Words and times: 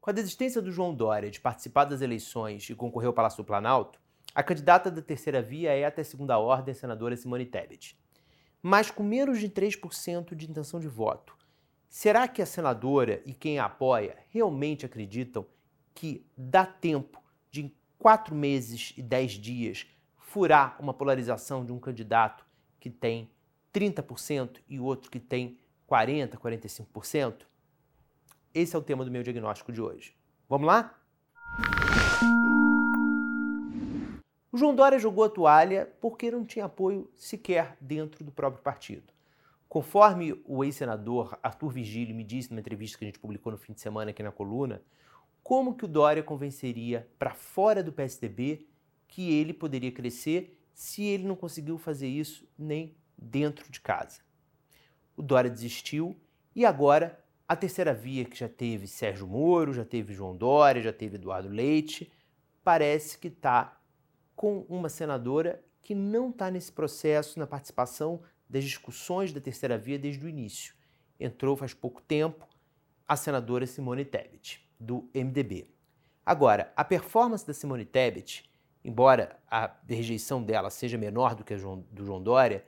Com 0.00 0.08
a 0.08 0.14
desistência 0.14 0.62
do 0.62 0.72
João 0.72 0.94
Dória 0.94 1.30
de 1.30 1.38
participar 1.38 1.84
das 1.84 2.00
eleições 2.00 2.70
e 2.70 2.74
concorrer 2.74 3.08
ao 3.08 3.12
Palácio 3.12 3.42
do 3.42 3.46
Planalto, 3.46 4.00
a 4.34 4.42
candidata 4.42 4.90
da 4.90 5.02
terceira 5.02 5.42
via 5.42 5.76
é 5.76 5.84
até 5.84 6.02
segunda 6.02 6.38
ordem 6.38 6.72
a 6.72 6.74
senadora 6.74 7.14
Simone 7.14 7.44
Tebet. 7.44 7.98
Mas 8.62 8.90
com 8.90 9.02
menos 9.02 9.38
de 9.38 9.50
3% 9.50 10.34
de 10.34 10.50
intenção 10.50 10.80
de 10.80 10.88
voto, 10.88 11.36
será 11.86 12.26
que 12.26 12.40
a 12.40 12.46
senadora 12.46 13.20
e 13.26 13.34
quem 13.34 13.58
a 13.58 13.66
apoia 13.66 14.16
realmente 14.30 14.86
acreditam 14.86 15.44
que 15.94 16.26
dá 16.34 16.64
tempo 16.64 17.22
de, 17.50 17.64
em 17.64 17.76
quatro 17.98 18.34
meses 18.34 18.94
e 18.96 19.02
dez 19.02 19.32
dias, 19.32 19.86
furar 20.16 20.78
uma 20.80 20.94
polarização 20.94 21.62
de 21.62 21.72
um 21.72 21.78
candidato 21.78 22.46
que 22.78 22.88
tem 22.88 23.30
30% 23.74 24.62
e 24.66 24.80
outro 24.80 25.10
que 25.10 25.20
tem 25.20 25.58
40%, 25.86 26.38
45%? 26.38 27.49
Esse 28.52 28.74
é 28.74 28.78
o 28.78 28.82
tema 28.82 29.04
do 29.04 29.12
meu 29.12 29.22
diagnóstico 29.22 29.72
de 29.72 29.80
hoje. 29.80 30.12
Vamos 30.48 30.66
lá? 30.66 30.98
O 34.50 34.58
João 34.58 34.74
Dória 34.74 34.98
jogou 34.98 35.22
a 35.22 35.28
toalha 35.28 35.86
porque 36.00 36.32
não 36.32 36.44
tinha 36.44 36.64
apoio 36.64 37.08
sequer 37.14 37.76
dentro 37.80 38.24
do 38.24 38.32
próprio 38.32 38.60
partido. 38.60 39.12
Conforme 39.68 40.42
o 40.44 40.64
ex-senador 40.64 41.38
Arthur 41.40 41.68
Vigílio 41.68 42.12
me 42.12 42.24
disse 42.24 42.50
numa 42.50 42.58
entrevista 42.58 42.98
que 42.98 43.04
a 43.04 43.06
gente 43.06 43.20
publicou 43.20 43.52
no 43.52 43.58
fim 43.58 43.72
de 43.72 43.80
semana 43.80 44.10
aqui 44.10 44.20
na 44.20 44.32
coluna, 44.32 44.82
como 45.44 45.76
que 45.76 45.84
o 45.84 45.88
Dória 45.88 46.24
convenceria 46.24 47.08
para 47.20 47.32
fora 47.32 47.84
do 47.84 47.92
PSDB 47.92 48.66
que 49.06 49.32
ele 49.32 49.52
poderia 49.52 49.92
crescer 49.92 50.60
se 50.74 51.04
ele 51.04 51.22
não 51.22 51.36
conseguiu 51.36 51.78
fazer 51.78 52.08
isso 52.08 52.48
nem 52.58 52.96
dentro 53.16 53.70
de 53.70 53.80
casa? 53.80 54.22
O 55.16 55.22
Dória 55.22 55.48
desistiu 55.48 56.16
e 56.52 56.66
agora 56.66 57.16
a 57.50 57.56
terceira 57.56 57.92
via, 57.92 58.24
que 58.24 58.38
já 58.38 58.48
teve 58.48 58.86
Sérgio 58.86 59.26
Moro, 59.26 59.72
já 59.72 59.84
teve 59.84 60.14
João 60.14 60.36
Dória, 60.36 60.80
já 60.80 60.92
teve 60.92 61.16
Eduardo 61.16 61.48
Leite, 61.48 62.08
parece 62.62 63.18
que 63.18 63.26
está 63.26 63.76
com 64.36 64.64
uma 64.68 64.88
senadora 64.88 65.60
que 65.82 65.92
não 65.92 66.30
está 66.30 66.48
nesse 66.48 66.70
processo, 66.70 67.40
na 67.40 67.48
participação 67.48 68.22
das 68.48 68.62
discussões 68.62 69.32
da 69.32 69.40
terceira 69.40 69.76
via 69.76 69.98
desde 69.98 70.24
o 70.24 70.28
início. 70.28 70.76
Entrou 71.18 71.56
faz 71.56 71.74
pouco 71.74 72.00
tempo 72.00 72.46
a 73.08 73.16
senadora 73.16 73.66
Simone 73.66 74.04
Tebet, 74.04 74.64
do 74.78 75.10
MDB. 75.12 75.74
Agora, 76.24 76.72
a 76.76 76.84
performance 76.84 77.44
da 77.44 77.52
Simone 77.52 77.84
Tebet, 77.84 78.48
embora 78.84 79.40
a 79.50 79.76
rejeição 79.88 80.40
dela 80.40 80.70
seja 80.70 80.96
menor 80.96 81.34
do 81.34 81.42
que 81.42 81.54
a 81.54 81.56
do 81.56 82.04
João 82.04 82.22
Dória, 82.22 82.64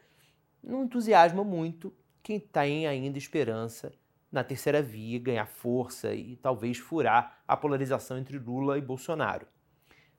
não 0.60 0.82
entusiasma 0.82 1.44
muito 1.44 1.94
quem 2.20 2.40
tem 2.40 2.88
ainda 2.88 3.16
esperança 3.16 3.92
na 4.32 4.42
terceira 4.42 4.82
via, 4.82 5.18
ganhar 5.18 5.46
força 5.46 6.14
e 6.14 6.36
talvez 6.36 6.78
furar 6.78 7.42
a 7.46 7.54
polarização 7.54 8.16
entre 8.16 8.38
Lula 8.38 8.78
e 8.78 8.80
Bolsonaro. 8.80 9.46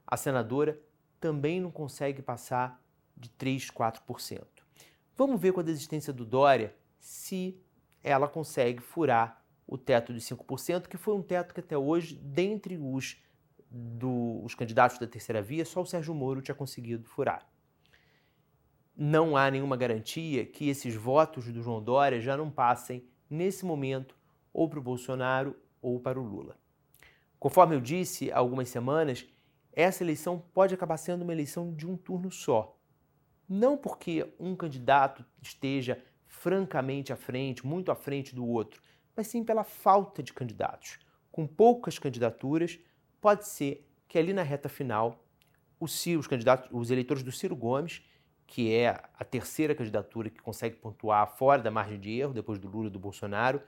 A 0.06 0.16
senadora 0.16 0.80
também 1.20 1.60
não 1.60 1.72
consegue 1.72 2.22
passar 2.22 2.80
de 3.18 3.30
3, 3.30 3.72
4%. 3.72 4.44
Vamos 5.18 5.42
ver 5.42 5.52
com 5.52 5.62
a 5.62 5.64
desistência 5.64 6.14
do 6.14 6.26
Dória 6.26 6.76
se 7.00 7.60
ela 8.04 8.28
consegue 8.28 8.82
furar 8.82 9.44
o 9.66 9.78
teto 9.78 10.14
de 10.14 10.20
5%, 10.20 10.88
que 10.88 10.98
foi 10.98 11.16
um 11.16 11.22
teto 11.22 11.54
que 11.54 11.60
até 11.60 11.78
hoje, 11.78 12.16
dentre 12.16 12.78
os, 12.78 13.18
do, 13.70 14.44
os 14.44 14.54
candidatos 14.54 15.00
da 15.00 15.08
terceira 15.08 15.42
via, 15.42 15.66
só 15.66 15.82
o 15.82 15.86
Sérgio 15.86 16.14
Moro 16.14 16.42
tinha 16.42 16.54
conseguido 16.54 17.06
furar. 17.06 17.48
Não 18.96 19.36
há 19.36 19.50
nenhuma 19.50 19.76
garantia 19.76 20.46
que 20.46 20.70
esses 20.70 20.94
votos 20.94 21.52
do 21.52 21.64
João 21.64 21.82
Dória 21.82 22.22
já 22.22 22.38
não 22.38 22.52
passem 22.52 23.08
nesse 23.34 23.66
momento, 23.66 24.16
ou 24.54 24.70
para 24.70 24.80
o 24.80 24.84
Bolsonaro 24.84 25.56
ou 25.82 26.00
para 26.00 26.20
o 26.20 26.24
Lula. 26.24 26.58
Conforme 27.40 27.76
eu 27.76 27.82
disse 27.82 28.32
há 28.32 28.38
algumas 28.38 28.70
semanas, 28.70 29.26
essa 29.74 30.04
eleição 30.04 30.42
pode 30.54 30.74
acabar 30.74 30.98
sendo 30.98 31.24
uma 31.24 31.34
eleição 31.34 31.74
de 31.74 31.88
um 31.88 31.98
turno 31.98 32.32
só. 32.32 32.78
Não 33.50 33.76
porque 33.76 34.34
um 34.40 34.56
candidato 34.56 35.26
esteja 35.42 36.02
francamente 36.28 37.12
à 37.12 37.16
frente, 37.16 37.66
muito 37.66 37.92
à 37.92 37.96
frente 37.96 38.34
do 38.34 38.48
outro, 38.48 38.82
mas 39.16 39.28
sim 39.28 39.44
pela 39.44 39.64
falta 39.64 40.24
de 40.24 40.32
candidatos. 40.32 41.00
Com 41.32 41.48
poucas 41.48 42.00
candidaturas, 42.00 42.80
pode 43.20 43.48
ser 43.48 43.88
que 44.08 44.18
ali 44.18 44.32
na 44.32 44.44
reta 44.44 44.70
final, 44.70 45.26
os, 45.80 46.28
candidatos, 46.28 46.70
os 46.72 46.92
eleitores 46.92 47.24
do 47.24 47.32
Ciro 47.32 47.56
Gomes 47.56 48.04
que 48.46 48.74
é 48.74 48.90
a 49.18 49.24
terceira 49.24 49.74
candidatura 49.74 50.30
que 50.30 50.42
consegue 50.42 50.76
pontuar 50.76 51.36
fora 51.36 51.62
da 51.62 51.72
margem 51.72 52.00
de 52.00 52.12
erro, 52.20 52.34
depois 52.34 52.60
do 52.60 52.68
Lula 52.68 52.88
e 52.88 52.92
do 52.92 53.00
Bolsonaro, 53.00 53.62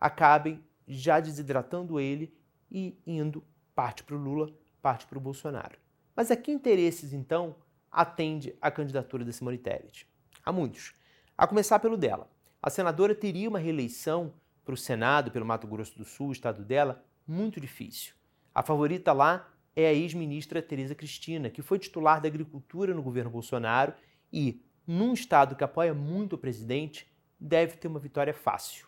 acabem 0.00 0.62
já 0.86 1.20
desidratando 1.20 2.00
ele 2.00 2.34
e 2.70 2.98
indo 3.06 3.44
parte 3.74 4.02
para 4.02 4.16
o 4.16 4.18
Lula, 4.18 4.52
parte 4.80 5.06
para 5.06 5.18
o 5.18 5.20
Bolsonaro. 5.20 5.78
Mas 6.14 6.30
a 6.30 6.36
que 6.36 6.50
interesses, 6.50 7.12
então, 7.12 7.56
atende 7.90 8.54
a 8.60 8.70
candidatura 8.70 9.24
da 9.24 9.32
Simone 9.32 9.58
Tebet? 9.58 10.08
Há 10.44 10.52
muitos. 10.52 10.92
A 11.36 11.46
começar 11.46 11.78
pelo 11.78 11.96
dela. 11.96 12.28
A 12.62 12.70
senadora 12.70 13.14
teria 13.14 13.48
uma 13.48 13.58
reeleição 13.58 14.34
para 14.64 14.74
o 14.74 14.76
Senado, 14.76 15.30
pelo 15.30 15.46
Mato 15.46 15.66
Grosso 15.66 15.96
do 15.96 16.04
Sul, 16.04 16.28
o 16.28 16.32
estado 16.32 16.64
dela, 16.64 17.04
muito 17.26 17.60
difícil. 17.60 18.14
A 18.54 18.62
favorita 18.62 19.12
lá 19.12 19.48
é 19.74 19.86
a 19.86 19.92
ex-ministra 19.92 20.62
Tereza 20.62 20.94
Cristina, 20.94 21.50
que 21.50 21.62
foi 21.62 21.78
titular 21.78 22.20
da 22.20 22.28
Agricultura 22.28 22.94
no 22.94 23.02
governo 23.02 23.30
Bolsonaro 23.30 23.94
e, 24.32 24.62
num 24.86 25.12
estado 25.12 25.54
que 25.54 25.64
apoia 25.64 25.92
muito 25.92 26.34
o 26.34 26.38
presidente, 26.38 27.12
deve 27.38 27.76
ter 27.76 27.88
uma 27.88 27.98
vitória 27.98 28.32
fácil. 28.32 28.86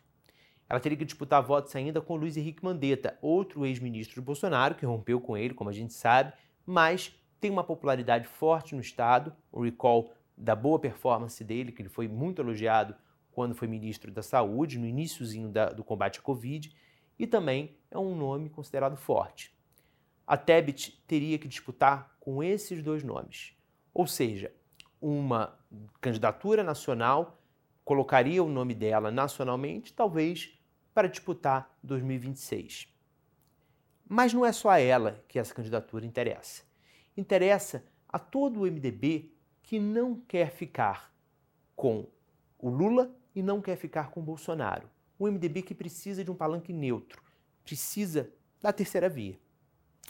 Ela 0.68 0.80
teria 0.80 0.96
que 0.96 1.04
disputar 1.04 1.42
votos 1.42 1.74
ainda 1.76 2.00
com 2.00 2.16
Luiz 2.16 2.36
Henrique 2.36 2.64
Mandetta, 2.64 3.18
outro 3.20 3.66
ex-ministro 3.66 4.14
de 4.14 4.24
Bolsonaro, 4.24 4.74
que 4.74 4.86
rompeu 4.86 5.20
com 5.20 5.36
ele, 5.36 5.54
como 5.54 5.70
a 5.70 5.72
gente 5.72 5.92
sabe, 5.92 6.32
mas 6.64 7.14
tem 7.40 7.50
uma 7.50 7.62
popularidade 7.62 8.26
forte 8.26 8.74
no 8.74 8.80
estado, 8.80 9.34
o 9.52 9.62
recall 9.62 10.12
da 10.36 10.56
boa 10.56 10.78
performance 10.78 11.44
dele, 11.44 11.70
que 11.70 11.82
ele 11.82 11.88
foi 11.88 12.08
muito 12.08 12.40
elogiado 12.40 12.96
quando 13.32 13.54
foi 13.54 13.68
ministro 13.68 14.10
da 14.10 14.22
Saúde, 14.22 14.78
no 14.78 14.86
iníciozinho 14.86 15.52
do 15.76 15.84
combate 15.84 16.20
à 16.20 16.22
Covid, 16.22 16.74
e 17.18 17.26
também 17.26 17.76
é 17.90 17.98
um 17.98 18.16
nome 18.16 18.48
considerado 18.48 18.96
forte. 18.96 19.54
A 20.26 20.36
Tebet 20.36 21.02
teria 21.06 21.38
que 21.38 21.46
disputar 21.46 22.16
com 22.18 22.42
esses 22.42 22.82
dois 22.82 23.04
nomes, 23.04 23.54
ou 23.92 24.06
seja, 24.06 24.50
uma 25.04 25.54
candidatura 26.00 26.62
nacional, 26.62 27.38
colocaria 27.84 28.42
o 28.42 28.48
nome 28.48 28.74
dela 28.74 29.10
nacionalmente, 29.10 29.92
talvez 29.92 30.58
para 30.94 31.08
disputar 31.08 31.76
2026. 31.82 32.88
Mas 34.08 34.32
não 34.32 34.46
é 34.46 34.52
só 34.52 34.70
a 34.70 34.80
ela 34.80 35.22
que 35.28 35.38
essa 35.38 35.54
candidatura 35.54 36.06
interessa. 36.06 36.62
Interessa 37.14 37.84
a 38.08 38.18
todo 38.18 38.60
o 38.60 38.62
MDB 38.62 39.30
que 39.62 39.78
não 39.78 40.18
quer 40.20 40.50
ficar 40.50 41.14
com 41.76 42.08
o 42.58 42.70
Lula 42.70 43.14
e 43.34 43.42
não 43.42 43.60
quer 43.60 43.76
ficar 43.76 44.08
com 44.10 44.20
o 44.20 44.24
Bolsonaro. 44.24 44.88
Um 45.20 45.30
MDB 45.30 45.60
que 45.60 45.74
precisa 45.74 46.24
de 46.24 46.30
um 46.30 46.34
palanque 46.34 46.72
neutro, 46.72 47.22
precisa 47.62 48.32
da 48.62 48.72
terceira 48.72 49.10
via. 49.10 49.38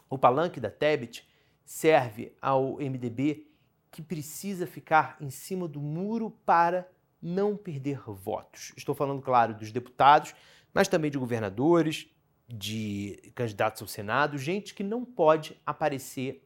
O 0.09 0.17
palanque 0.17 0.61
da 0.61 0.71
Tebet 0.71 1.29
serve 1.65 2.33
ao 2.41 2.77
MDB 2.77 3.54
que 3.95 4.03
precisa 4.03 4.67
ficar 4.67 5.17
em 5.21 5.31
cima 5.31 5.69
do 5.69 5.81
muro 5.81 6.29
para 6.45 6.91
não 7.23 7.57
perder 7.57 8.01
votos. 8.09 8.73
Estou 8.77 8.93
falando, 8.93 9.23
claro, 9.23 9.55
dos 9.55 9.71
deputados, 9.71 10.35
mas 10.75 10.89
também 10.89 11.13
de 11.13 11.17
governadores, 11.17 12.13
de 12.49 13.33
candidatos 13.37 13.81
ao 13.81 13.87
Senado, 13.87 14.37
gente 14.37 14.75
que 14.75 14.83
não 14.83 15.05
pode 15.05 15.57
aparecer 15.65 16.45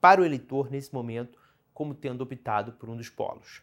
para 0.00 0.20
o 0.20 0.24
eleitor 0.24 0.70
nesse 0.70 0.94
momento 0.94 1.36
como 1.74 1.96
tendo 1.96 2.20
optado 2.20 2.74
por 2.74 2.88
um 2.88 2.96
dos 2.96 3.08
polos. 3.08 3.60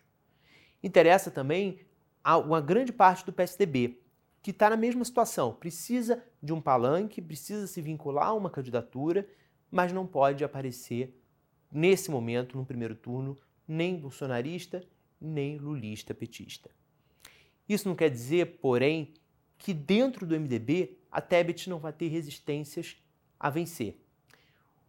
Interessa 0.84 1.32
também 1.32 1.80
a 2.22 2.38
uma 2.38 2.60
grande 2.60 2.92
parte 2.92 3.26
do 3.26 3.32
PSDB, 3.32 3.98
que 4.44 4.52
está 4.52 4.70
na 4.70 4.76
mesma 4.76 5.06
situação, 5.06 5.54
precisa 5.54 6.22
de 6.44 6.52
um 6.52 6.60
palanque, 6.60 7.22
precisa 7.22 7.66
se 7.66 7.82
vincular 7.82 8.28
a 8.28 8.34
uma 8.34 8.50
candidatura, 8.50 9.26
mas 9.72 9.94
não 9.94 10.06
pode 10.06 10.44
aparecer 10.44 11.18
nesse 11.76 12.10
momento, 12.10 12.58
no 12.58 12.66
primeiro 12.66 12.96
turno, 12.96 13.38
nem 13.68 13.98
bolsonarista, 13.98 14.82
nem 15.20 15.58
lulista 15.58 16.14
petista. 16.14 16.70
Isso 17.68 17.90
não 17.90 17.96
quer 17.96 18.10
dizer, 18.10 18.60
porém, 18.62 19.14
que 19.58 19.74
dentro 19.74 20.26
do 20.26 20.40
MDB 20.40 20.98
a 21.12 21.20
Tebet 21.20 21.70
não 21.70 21.78
vai 21.78 21.92
ter 21.92 22.08
resistências 22.08 22.96
a 23.38 23.50
vencer. 23.50 24.00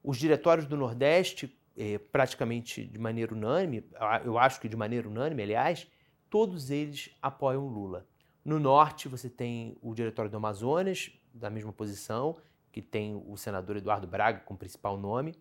Os 0.03 0.17
diretórios 0.17 0.67
do 0.67 0.77
Nordeste, 0.77 1.59
eh, 1.77 1.99
praticamente 1.99 2.85
de 2.85 2.99
maneira 2.99 3.35
unânime, 3.35 3.85
eu 4.25 4.39
acho 4.39 4.61
que 4.61 4.69
de 4.69 4.77
maneira 4.77 5.09
unânime, 5.09 5.43
aliás, 5.43 5.89
todos 6.31 6.71
eles 6.71 7.11
apoiam 7.21 7.67
Lula. 7.67 8.07
No 8.45 8.61
Norte, 8.61 9.09
você 9.09 9.29
tem 9.29 9.77
o 9.83 9.93
diretório 9.93 10.31
do 10.31 10.37
Amazonas, 10.37 11.11
da 11.35 11.51
mesma 11.51 11.73
posição, 11.73 12.37
que 12.71 12.81
tem 12.81 13.21
o 13.27 13.37
senador 13.37 13.77
Eduardo 13.77 14.07
Braga 14.07 14.41
como 14.41 14.59
principal 14.59 14.97
nome, 14.97 15.35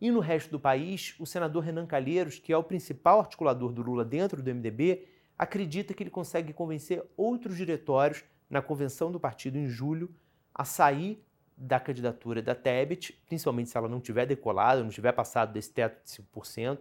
e 0.00 0.10
no 0.10 0.20
resto 0.20 0.50
do 0.50 0.60
país, 0.60 1.14
o 1.18 1.26
senador 1.26 1.62
Renan 1.62 1.86
Calheiros, 1.86 2.38
que 2.38 2.52
é 2.52 2.56
o 2.56 2.62
principal 2.62 3.20
articulador 3.20 3.72
do 3.72 3.82
Lula 3.82 4.04
dentro 4.04 4.42
do 4.42 4.54
MDB, 4.54 5.06
acredita 5.38 5.94
que 5.94 6.02
ele 6.02 6.10
consegue 6.10 6.52
convencer 6.52 7.04
outros 7.16 7.56
diretórios 7.56 8.24
na 8.48 8.60
convenção 8.60 9.10
do 9.10 9.18
partido 9.18 9.58
em 9.58 9.66
julho 9.66 10.14
a 10.54 10.64
sair 10.64 11.24
da 11.56 11.78
candidatura 11.78 12.42
da 12.42 12.54
Tebet, 12.54 13.12
principalmente 13.26 13.70
se 13.70 13.76
ela 13.76 13.88
não 13.88 14.00
tiver 14.00 14.26
decolado, 14.26 14.82
não 14.82 14.90
tiver 14.90 15.12
passado 15.12 15.52
desse 15.52 15.72
teto 15.72 16.04
de 16.04 16.10
5%, 16.10 16.80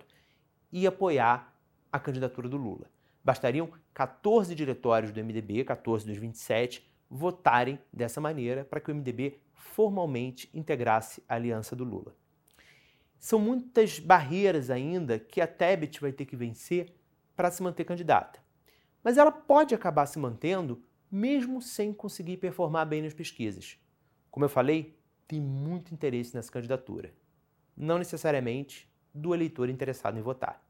e 0.71 0.87
apoiar 0.87 1.55
a 1.91 1.99
candidatura 1.99 2.49
do 2.49 2.57
Lula. 2.57 2.89
Bastariam 3.23 3.69
14 3.93 4.55
diretórios 4.55 5.11
do 5.11 5.23
MDB, 5.23 5.63
14 5.63 6.05
dos 6.05 6.17
27, 6.17 6.85
votarem 7.09 7.79
dessa 7.91 8.19
maneira 8.19 8.65
para 8.65 8.79
que 8.79 8.91
o 8.91 8.95
MDB 8.95 9.39
formalmente 9.53 10.49
integrasse 10.53 11.23
a 11.29 11.35
aliança 11.35 11.75
do 11.75 11.83
Lula. 11.83 12.15
São 13.23 13.39
muitas 13.39 13.99
barreiras 13.99 14.69
ainda 14.69 15.17
que 15.17 15.39
a 15.39 15.47
Tebet 15.47 16.01
vai 16.01 16.11
ter 16.11 16.25
que 16.25 16.35
vencer 16.35 16.93
para 17.37 17.49
se 17.49 17.63
manter 17.63 17.85
candidata. 17.85 18.41
Mas 19.01 19.17
ela 19.17 19.31
pode 19.31 19.73
acabar 19.73 20.05
se 20.07 20.19
mantendo 20.19 20.83
mesmo 21.09 21.61
sem 21.61 21.93
conseguir 21.93 22.35
performar 22.35 22.85
bem 22.85 23.01
nas 23.01 23.13
pesquisas. 23.13 23.79
Como 24.29 24.43
eu 24.43 24.49
falei, 24.49 24.99
tem 25.25 25.39
muito 25.39 25.93
interesse 25.93 26.35
nessa 26.35 26.51
candidatura. 26.51 27.13
Não 27.77 27.97
necessariamente 27.97 28.91
do 29.13 29.33
eleitor 29.33 29.69
interessado 29.69 30.19
em 30.19 30.21
votar. 30.21 30.61